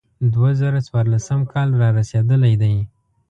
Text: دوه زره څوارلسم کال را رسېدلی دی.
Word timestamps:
دوه 0.33 0.51
زره 0.61 0.79
څوارلسم 0.87 1.39
کال 1.53 1.69
را 1.79 1.89
رسېدلی 1.97 2.53
دی. 2.61 2.75